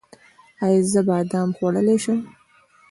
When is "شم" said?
2.03-2.19